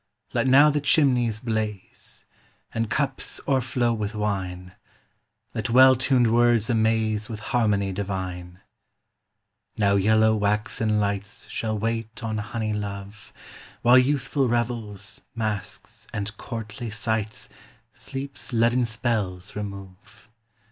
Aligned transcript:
Let 0.33 0.47
now 0.47 0.71
the 0.71 0.81
chimneys 0.81 1.39
blaze, 1.39 2.25
And 2.73 2.89
cups 2.89 3.39
o'erflow 3.47 3.93
with 3.93 4.15
wine; 4.15 4.71
Let 5.53 5.69
well 5.69 5.93
tuned 5.95 6.33
words 6.33 6.71
amaze 6.71 7.29
With 7.29 7.39
harmony 7.53 7.91
divine. 7.93 8.61
Now 9.77 9.97
yellow 9.97 10.35
waxen 10.35 10.99
lights 10.99 11.47
Shall 11.49 11.77
wait 11.77 12.23
on 12.23 12.39
honey 12.39 12.73
love, 12.73 13.31
While 13.83 13.99
youthful 13.99 14.47
revels, 14.47 15.21
masques, 15.35 16.07
and 16.11 16.35
courtly 16.35 16.89
sights 16.89 17.47
Sleep's 17.93 18.51
leaden 18.51 18.87
spells 18.87 19.55
remove. 19.55 20.29